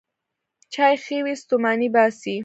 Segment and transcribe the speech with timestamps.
[0.73, 2.35] چای ښې وې، ستوماني باسي.